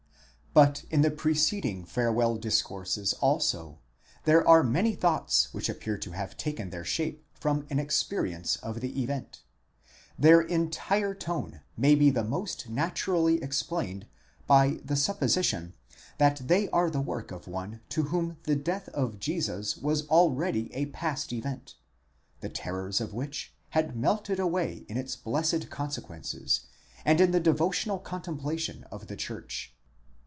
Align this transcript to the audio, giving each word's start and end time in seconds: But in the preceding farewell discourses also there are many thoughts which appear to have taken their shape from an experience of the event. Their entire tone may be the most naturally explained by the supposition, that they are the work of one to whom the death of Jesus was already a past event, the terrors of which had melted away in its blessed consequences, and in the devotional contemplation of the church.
But 0.53 0.83
in 0.89 0.99
the 1.01 1.11
preceding 1.11 1.85
farewell 1.85 2.35
discourses 2.35 3.13
also 3.21 3.79
there 4.25 4.45
are 4.45 4.65
many 4.65 4.95
thoughts 4.95 5.53
which 5.53 5.69
appear 5.69 5.97
to 5.99 6.11
have 6.11 6.35
taken 6.35 6.71
their 6.71 6.83
shape 6.83 7.25
from 7.39 7.65
an 7.69 7.79
experience 7.79 8.57
of 8.57 8.81
the 8.81 9.01
event. 9.01 9.43
Their 10.19 10.41
entire 10.41 11.13
tone 11.13 11.61
may 11.77 11.95
be 11.95 12.09
the 12.09 12.25
most 12.25 12.67
naturally 12.67 13.41
explained 13.41 14.07
by 14.45 14.81
the 14.83 14.97
supposition, 14.97 15.73
that 16.17 16.45
they 16.49 16.67
are 16.71 16.89
the 16.89 16.99
work 16.99 17.31
of 17.31 17.47
one 17.47 17.79
to 17.87 18.03
whom 18.03 18.35
the 18.43 18.57
death 18.57 18.89
of 18.89 19.19
Jesus 19.21 19.77
was 19.77 20.05
already 20.09 20.69
a 20.73 20.87
past 20.87 21.31
event, 21.31 21.75
the 22.41 22.49
terrors 22.49 22.99
of 22.99 23.13
which 23.13 23.53
had 23.69 23.95
melted 23.95 24.37
away 24.37 24.83
in 24.89 24.97
its 24.97 25.15
blessed 25.15 25.69
consequences, 25.69 26.65
and 27.05 27.21
in 27.21 27.31
the 27.31 27.39
devotional 27.39 27.99
contemplation 27.99 28.83
of 28.91 29.07
the 29.07 29.15
church. 29.15 29.75